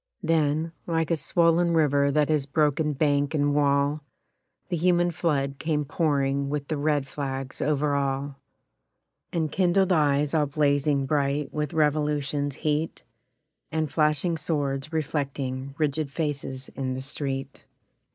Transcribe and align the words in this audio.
Then, 0.23 0.71
like 0.87 1.11
a 1.11 1.15
swollen 1.15 1.75
river 1.75 2.11
that 2.11 2.29
has 2.29 2.47
broken 2.47 2.93
bank 2.93 3.35
and 3.35 3.53
wall, 3.53 4.01
The 4.69 4.75
human 4.77 5.11
flood 5.11 5.59
came 5.59 5.85
pouring 5.85 6.49
with 6.49 6.69
the 6.69 6.77
red 6.77 7.05
flags 7.05 7.61
over 7.61 7.93
all, 7.93 8.39
And 9.31 9.51
kindled 9.51 9.91
eyes 9.93 10.33
all 10.33 10.47
blazing 10.47 11.05
bright 11.05 11.53
with 11.53 11.71
revolution's 11.75 12.55
heat, 12.55 13.03
And 13.71 13.91
flashing 13.93 14.37
swords 14.37 14.91
reflecting 14.91 15.75
rigid 15.77 16.11
faces 16.11 16.67
in 16.69 16.95
the 16.95 17.01
street. 17.01 17.65